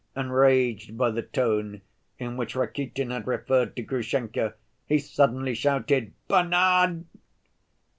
Enraged 0.15 0.97
by 0.97 1.11
the 1.11 1.21
tone 1.21 1.83
in 2.17 2.35
which 2.35 2.55
Rakitin 2.55 3.11
had 3.11 3.27
referred 3.27 3.75
to 3.75 3.83
Grushenka, 3.83 4.55
he 4.87 4.97
suddenly 4.97 5.53
shouted 5.53 6.13
"Bernard!" 6.27 7.05